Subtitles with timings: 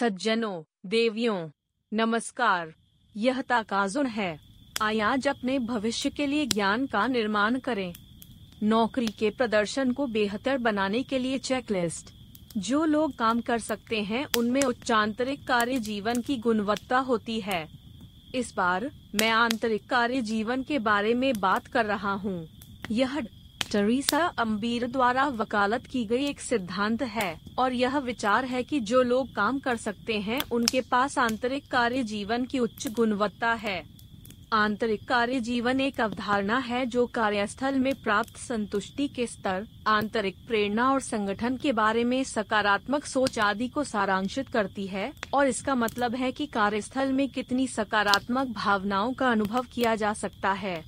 [0.00, 1.50] सज्जनों, देवियों,
[1.92, 2.74] नमस्कार।
[3.16, 4.38] यह ताकाजुन है।
[4.82, 7.94] आज अपने भविष्य के लिए ज्ञान का निर्माण करें।
[8.62, 12.14] नौकरी के प्रदर्शन को बेहतर बनाने के लिए चेकलिस्ट
[12.56, 17.68] जो लोग काम कर सकते हैं, उनमें उच्चांतरिक कार्य जीवन की गुणवत्ता होती है।
[18.34, 22.48] इस बार मैं आंतरिक कार्य जीवन के बारे में बात कर रहा हूँ।
[22.90, 23.20] यह
[23.72, 29.02] टरीसा अम्बीर द्वारा वकालत की गई एक सिद्धांत है, और यह विचार है कि जो
[29.02, 33.82] लोग काम कर सकते हैं, उनके पास आंतरिक कार्य जीवन की उच्च गुणवत्ता है।
[34.52, 40.90] आंतरिक कार्य जीवन एक अवधारणा है जो कार्यस्थल में प्राप्त संतुष्टि के स्तर, आंतरिक प्रेरणा
[40.92, 46.14] और संगठन के बारे में सकारात्मक सोच आदि को सारांशित करती है, और इसका मतलब
[46.14, 50.82] है कि कार्यस्थल में कितनी सकारात्मक भावनाओं का अनुभव किया जा सकता है।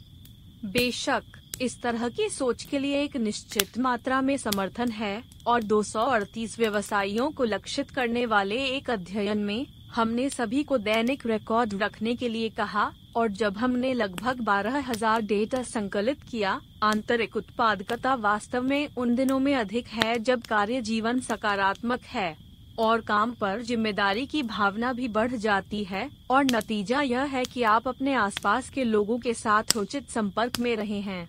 [0.64, 1.22] बेशक
[1.60, 7.30] इस तरह की सोच के लिए एक निश्चित मात्रा में समर्थन है, और 238 व्यवसायियों
[7.30, 12.48] को लक्षित करने वाले एक अध्ययन में, हमने सभी को दैनिक रिकॉर्ड रखने के लिए
[12.48, 19.14] कहा, और जब हमने लगभग बारह हज़ार डेटा संकलित किया, आंतरिक उत्पादकता वास्तव में उन
[19.14, 22.36] दिनों में अधिक है जब कार्य जीवन सकारात्मक है,
[22.78, 27.62] और काम पर ज़िम्मेदारी की भावना भी बढ़ जाती है, और नतीजा यह है कि
[27.62, 31.28] आप अपने आसपास के लोगों के साथ उचित संपर्क में रहे हैं।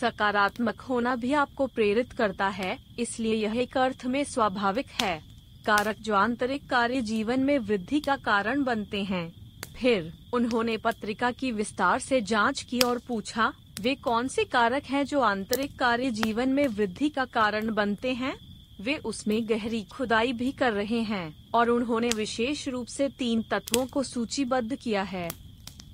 [0.00, 5.22] सकारात्मक होना भी आपको प्रेरित करता है, इसलिए यह एक अर्थ में स्वाभाविक है।
[5.66, 9.32] कारक जो आंतरिक कार्य जीवन में वृद्धि का कारण बनते हैं।
[9.76, 15.04] फिर, उन्होंने पत्रिका की विस्तार से जाँच की और पूछा, वे कौन से कारक हैं
[15.04, 18.36] जो आंतरिक कार्य जीवन में वृद्धि का कारण बनते हैं?
[18.80, 23.86] वे उसमें गहरी खुदाई भी कर रहे हैं, और उन्होंने विशेष रूप से तीन तत्वों
[23.86, 25.30] को सूचीबद्ध किया है।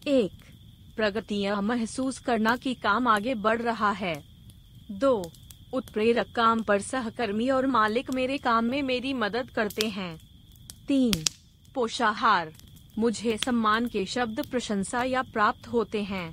[0.06, 0.30] एक
[0.96, 4.14] प्रगतियाँ महसूस करना कि काम आगे बढ़ रहा है।
[4.90, 5.30] दो,
[5.72, 10.16] उत्प्रेरक काम पर सहकर्मी और मालिक मेरे काम में मेरी मदद करते हैं।
[10.88, 11.24] तीन,
[11.74, 12.52] पोषाहार,
[12.98, 16.28] मुझे सम्मान के शब्द प्रशंसा या प्राप्त होते हैं।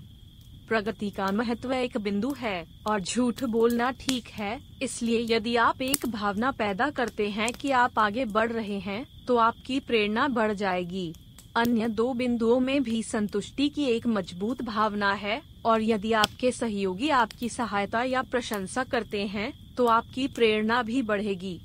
[0.67, 6.05] प्रगति का महत्व एक बिंदु है और झूठ बोलना ठीक है, इसलिए यदि आप एक
[6.05, 11.13] भावना पैदा करते हैं कि आप आगे बढ़ रहे हैं तो आपकी प्रेरणा बढ़ जाएगी।
[11.57, 17.09] अन्य दो बिंदुओं में भी संतुष्टि की एक मज़बूत भावना है, और यदि आपके सहयोगी
[17.11, 21.59] आपकी सहायता या प्रशंसा करते हैं तो आपकी प्रेरणा भी बढ़ेगी।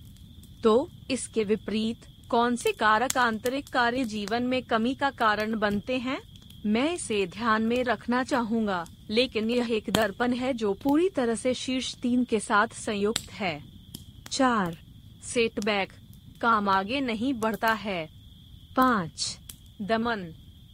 [0.62, 6.18] तो इसके विपरीत, कौन से कारक आंतरिक कार्य जीवन में कमी का कारण बनते हैं?
[6.66, 11.54] मैं इसे ध्यान में रखना चाहूँगा, लेकिन यह एक दर्पण है जो पूरी तरह से
[11.54, 13.62] शीर्ष तीन के साथ संयुक्त है।
[14.30, 14.78] चार
[15.24, 15.92] सेटबैक
[16.40, 18.08] काम आगे नहीं बढ़ता है।
[18.76, 19.38] पाँच
[19.80, 20.24] दमन,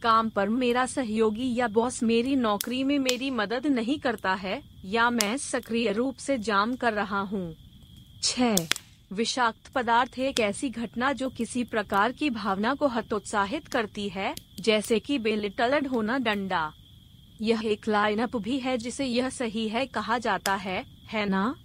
[0.01, 5.09] काम पर मेरा सहयोगी या बॉस मेरी नौकरी में मेरी मदद नहीं करता है, या
[5.09, 7.55] मैं सक्रिय रूप से जाम कर रहा हूँ
[8.23, 8.55] छह
[9.11, 14.99] विषाक्त पदार्थ एक ऐसी घटना जो किसी प्रकार की भावना को हतोत्साहित करती है, जैसे
[14.99, 16.71] कि बेलिटलड होना डंडा
[17.41, 21.55] यह एक लाइनअप भी है जिसे यह सही है कहा जाता है है ना?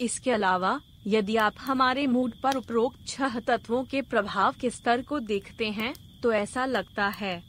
[0.00, 5.18] इसके अलावा, यदि आप हमारे मूड पर उपरोक्त छह तत्वों के प्रभाव के स्तर को
[5.20, 5.92] देखते हैं
[6.24, 7.42] तो ऐसा लगता है।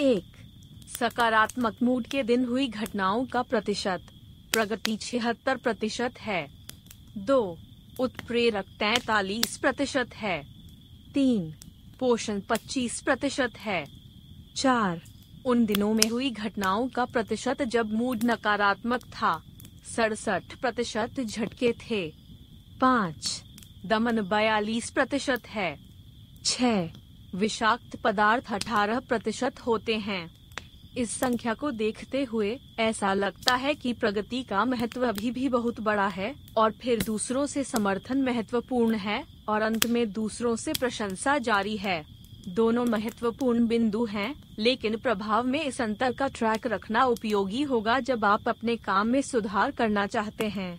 [0.00, 0.24] एक,
[1.00, 4.00] सकारात्मक मूड के दिन हुई घटनाओं का प्रतिशत।
[4.52, 6.48] प्रगति छिहत्तर प्रतिशत है।
[7.18, 7.58] दो,
[8.00, 10.46] उत्प्रेरक तैतालीस प्रतिशत है।
[11.14, 11.54] तीन,
[12.00, 13.86] पोषण पच्चीस प्रतिशत है।
[14.56, 15.02] चार,
[15.46, 19.42] उन दिनों में हुई घटनाओं का प्रतिशत जब मूड नकारात्मक था,
[19.96, 22.12] सड़सठ प्रतिशत झटके थे।
[22.80, 23.42] पाँच,
[23.86, 25.78] दमन बयालीस प्रतिशत है।
[26.44, 27.03] छह
[27.34, 30.30] विषाक्त पदार्थ 18 प्रतिशत होते हैं।
[30.96, 35.80] इस संख्या को देखते हुए ऐसा लगता है कि प्रगति का महत्व अभी भी बहुत
[35.80, 41.38] बड़ा है और फिर दूसरों से समर्थन महत्वपूर्ण है और अंत में दूसरों से प्रशंसा
[41.38, 42.04] जारी है।
[42.48, 48.24] दोनों महत्वपूर्ण बिंदु हैं, लेकिन प्रभाव में इस अंतर का ट्रैक रखना उपयोगी होगा जब
[48.24, 50.78] आप अपने काम में सुधार करना चाहते हैं।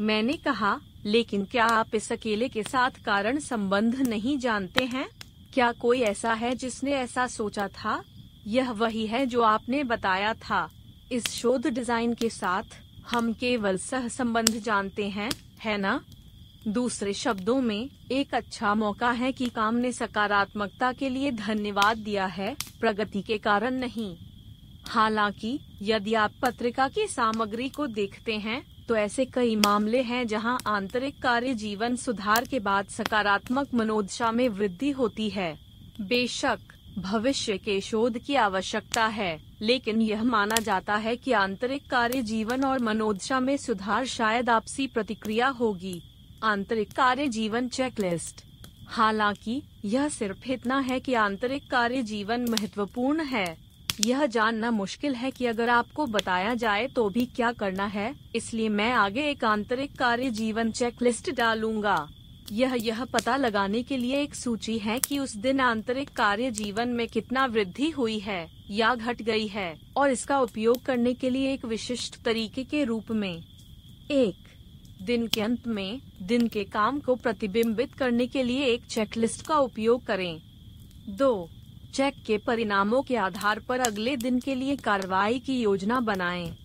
[0.00, 5.06] मैंने कहा लेकिन क्या आप इस अकेले के साथ कारण संबंध नहीं जानते हैं?
[5.54, 8.04] क्या कोई ऐसा है जिसने ऐसा सोचा था?
[8.46, 10.70] यह वही है जो आपने बताया था।
[11.12, 12.62] इस शोध डिज़ाइन के साथ
[13.08, 15.30] हम केवल सह संबंध जानते हैं,
[15.60, 16.04] है ना?
[16.68, 22.26] दूसरे शब्दों में, एक अच्छा मौका है कि काम ने सकारात्मकता के लिए धन्यवाद दिया
[22.26, 24.16] है, प्रगति के कारण नहीं।
[24.88, 30.58] हालाँकि, यदि आप पत्रिका की सामग्री को देखते हैं तो ऐसे कई मामले हैं जहाँ
[30.66, 35.58] आंतरिक कार्य जीवन सुधार के बाद सकारात्मक मनोदशा में वृद्धि होती है।
[36.00, 36.58] बेशक,
[36.98, 42.64] भविष्य के शोध की आवश्यकता है, लेकिन यह माना जाता है कि आंतरिक कार्य जीवन
[42.64, 46.02] और मनोदशा में सुधार शायद आपसी प्रतिक्रिया होगी।
[46.44, 48.44] आंतरिक कार्य जीवन चेकलिस्ट
[48.88, 53.67] हालाँकि, यह सिर्फ़ इतना है कि आंतरिक कार्य जीवन महत्वपूर्ण है।
[54.00, 58.68] यह जानना मुश्किल है कि अगर आपको बताया जाए तो भी क्या करना है, इसलिए
[58.68, 62.08] मैं आगे एक आंतरिक कार्य जीवन चेकलिस्ट डालूँगा।
[62.52, 66.88] यह यह पता लगाने के लिए एक सूची है कि उस दिन आंतरिक कार्य जीवन
[66.88, 71.52] में कितना वृद्धि हुई है, या घट गई है, और इसका उपयोग करने के लिए
[71.52, 73.42] एक विशिष्ट तरीके के रूप में।
[74.10, 74.36] एक,
[75.02, 79.58] दिन के अंत में, दिन के काम को प्रतिबिंबित करने के लिए एक चेकलिस्ट का
[79.58, 80.40] उपयोग करें।
[81.08, 81.48] दो
[81.98, 86.56] चेक के परिणामों के आधार पर अगले दिन के लिए कार्रवाई की योजना बनाएँ।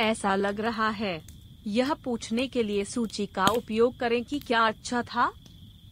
[0.00, 1.22] ऐसा लग रहा है।
[1.66, 5.32] यह पूछने के लिए सूची का उपयोग करें कि क्या अच्छा था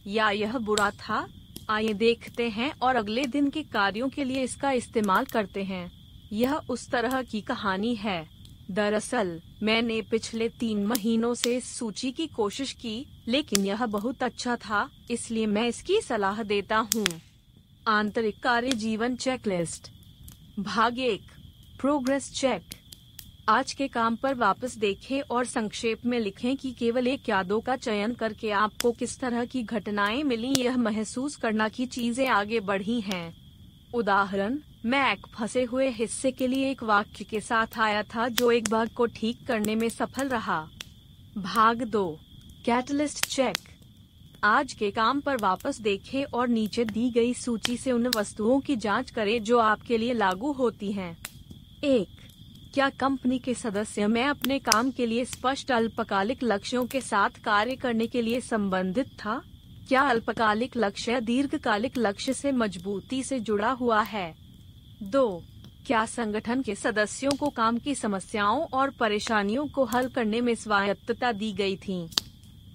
[0.07, 1.27] या यह बुरा था।
[1.69, 5.91] आइए देखते हैं और अगले दिन के कार्यों के लिए इसका इस्तेमाल करते हैं।
[6.33, 8.29] यह उस तरह की कहानी है।
[8.71, 14.55] दरअसल, मैंने पिछले तीन महीनों से इस सूची की कोशिश की, लेकिन यह बहुत अच्छा
[14.55, 17.07] था, इसलिए मैं इसकी सलाह देता हूँ।
[17.87, 19.89] आंतरिक कार्य जीवन चेकलिस्ट
[20.59, 21.31] भाग एक
[21.79, 22.73] प्रोग्रेस चेक
[23.49, 27.75] आज के काम पर वापस देखें और संक्षेप में लिखें कि केवल एक यादों का
[27.75, 32.99] चयन करके आपको किस तरह की घटनाएँ मिली, यह महसूस करना की चीज़ें आगे बढ़ी
[33.01, 33.35] हैं।
[33.93, 38.51] उदाहरण, मैं एक फंसे हुए हिस्से के लिए एक वाक्य के साथ आया था जो
[38.51, 40.59] एक बाग को ठीक करने में सफल रहा।
[41.37, 42.07] भाग दो
[42.65, 43.74] कैटलिस्ट चेक
[44.45, 48.75] आज के काम पर वापस देखें और नीचे दी गई सूची से उन वस्तुओं की
[48.75, 51.17] जाँच करें जो आपके लिए लागू होती हैं।
[51.83, 52.07] एक,
[52.73, 57.75] क्या कंपनी के सदस्य मैं अपने काम के लिए स्पष्ट अल्पकालिक लक्ष्यों के साथ कार्य
[57.75, 59.41] करने के लिए संबंधित था?
[59.87, 64.35] क्या अल्पकालिक लक्ष्य दीर्घकालिक लक्ष्य से मजबूती से जुड़ा हुआ है?
[65.03, 65.43] दो,
[65.87, 71.31] क्या संगठन के सदस्यों को काम की समस्याओं और परेशानियों को हल करने में स्वायत्तता
[71.31, 72.09] दी गई थी?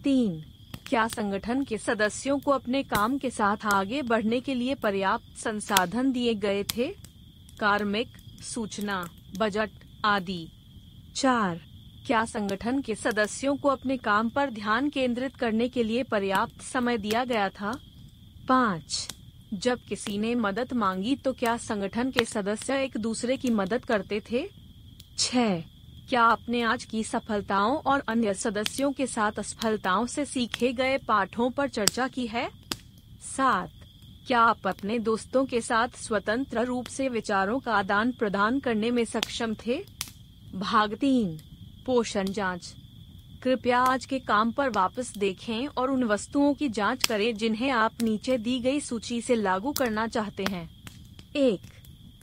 [0.05, 0.45] तीन
[0.91, 6.13] क्या संगठन के सदस्यों को अपने काम के साथ आगे बढ़ने के लिए पर्याप्त संसाधन
[6.13, 6.89] दिए गए थे?
[7.61, 8.09] कार्मिक,
[8.43, 9.71] सूचना, बजट
[10.05, 10.49] आदि।
[11.17, 11.61] चार,
[12.07, 16.99] क्या संगठन के सदस्यों को अपने काम पर ध्यान केंद्रित करने के लिए पर्याप्त समय
[16.99, 17.79] दिया गया था?
[18.49, 19.09] पाँच,
[19.55, 24.23] जब किसी ने मदद मांगी तो क्या संगठन के सदस्य एक दूसरे की मदद करते
[24.33, 24.49] थे?
[25.19, 25.70] छह
[26.11, 31.51] क्या आपने आज की सफलताओं और अन्य सदस्यों के साथ असफलताओं से सीखे गए पाठों
[31.51, 32.51] पर चर्चा की है?
[33.37, 33.71] सात,
[34.27, 39.05] क्या आप अपने दोस्तों के साथ स्वतंत्र रूप से विचारों का आदान प्रदान करने में
[39.05, 39.85] सक्षम थे?
[40.55, 41.41] भाग तीन,
[41.87, 42.75] पोषण जाँच।
[43.43, 48.03] कृपया आज के काम पर वापस देखें और उन वस्तुओं की जाँच करें जिन्हें आप
[48.03, 50.71] नीचे दी गई सूची से लागू करना चाहते हैं।
[51.37, 51.61] एक,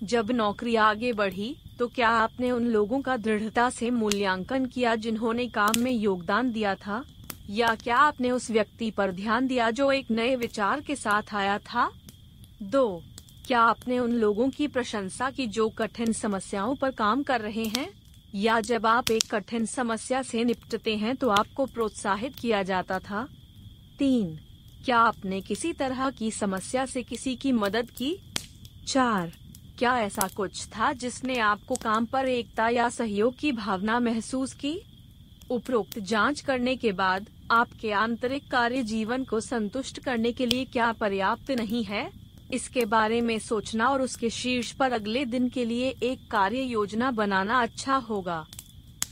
[0.04, 5.48] जब नौकरी आगे बढ़ी तो क्या आपने उन लोगों का दृढ़ता से मूल्यांकन किया जिन्होंने
[5.48, 7.04] काम में योगदान दिया था?
[7.50, 11.58] या क्या आपने उस व्यक्ति पर ध्यान दिया जो एक नए विचार के साथ आया
[11.58, 11.92] था?
[12.62, 13.04] दो,
[13.48, 17.90] क्या आपने उन लोगों की प्रशंसा की जो कठिन समस्याओं पर काम कर रहे हैं?
[18.36, 23.28] या जब आप एक कठिन समस्या से निपटते हैं तो आपको प्रोत्साहित किया जाता था?
[24.00, 24.40] तीन,
[24.86, 28.16] क्या आपने किसी तरह की समस्या से किसी की मदद की?
[28.88, 29.34] चार
[29.78, 34.82] क्या ऐसा कुछ था जिसने आपको काम पर एकता या सहयोग की भावना महसूस की?
[35.52, 40.92] उपरोक्त जाँच करने के बाद, आपके आंतरिक कार्य जीवन को संतुष्ट करने के लिए क्या
[40.92, 42.10] पर्याप्त नहीं है?
[42.54, 47.12] इसके बारे में सोचना और उसके शीर्ष पर अगले दिन के लिए एक कार्य योजना
[47.12, 48.46] बनाना अच्छा होगा।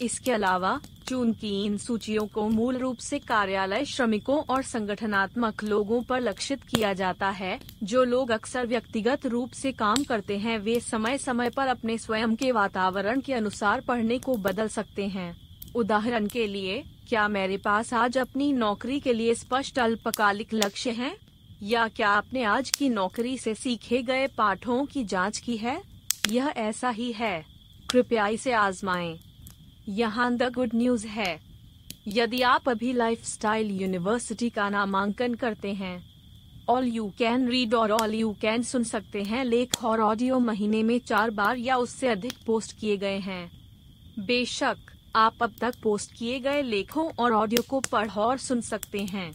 [0.02, 6.02] इसके अलावा चून की इन सूचियों को मूल रूप से कार्यालय श्रमिकों और संगठनात्मक लोगों
[6.02, 10.80] पर लक्षित किया जाता है, जो लोग अक्सर व्यक्तिगत रूप से काम करते हैं वे
[10.80, 15.36] समय समय पर अपने स्वयं के वातावरण के अनुसार पढ़ने को बदल सकते हैं
[15.76, 21.16] उदाहरण के लिए, क्या मेरे पास आज अपनी नौकरी के लिए स्पष्ट अल्पकालिक लक्ष्य हैं?
[21.64, 25.82] या क्या आपने आज की नौकरी से सीखे गए पाठों की जाँच की है
[26.30, 27.46] यह ऐसा ही है
[27.90, 29.18] कृपया इसे आजमाएँ।
[29.88, 31.40] यहाँ द गुड न्यूज़ है।
[32.08, 36.04] यदि आप अभी लाइफस्टाइल यूनिवर्सिटी का नामांकन करते हैं
[36.70, 40.84] ऑल यू कैन रीड और ऑल यू कैन सुन सकते हैं लेख और ऑडियो महीने
[40.84, 43.52] में चार बार या उससे अधिक पोस्ट किए गए हैं।
[44.20, 44.78] बेशक,
[45.16, 49.32] आप अब तक पोस्ट किए गए लेखों और ऑडियो को पढ़ और सुन सकते हैं।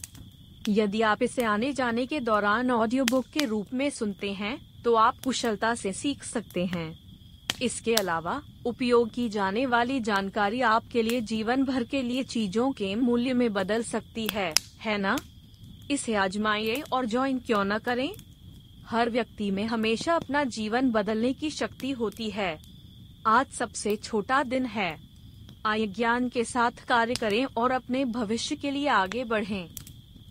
[0.69, 4.93] यदि आप इसे आने जाने के दौरान ऑडियो बुक के रूप में सुनते हैं तो
[4.95, 7.00] आप कुशलता से सीख सकते हैं।
[7.61, 12.93] इसके अलावा, उपयोग की जाने वाली जानकारी आपके लिए जीवन भर के लिए चीज़ों के
[12.95, 15.17] मूल्य में बदल सकती है है ना?
[15.91, 18.09] इसे आजमाइए और ज्वाइन क्यों न करें
[18.87, 22.57] हर व्यक्ति में हमेशा अपना जीवन बदलने की शक्ति होती है
[23.27, 24.95] आज सबसे छोटा दिन है
[25.65, 29.67] आय ज्ञान के साथ कार्य करें और अपने भविष्य के लिए आगे बढ़ें।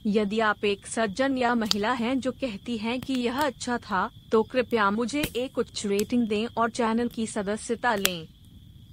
[0.07, 4.43] यदि आप एक सज्जन या महिला हैं जो कहती हैं कि यह अच्छा था तो
[4.43, 8.29] कृपया मुझे एक उच्च रेटिंग दें और चैनल की सदस्यता लें।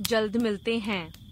[0.02, 1.27] जल्द मिलते हैं।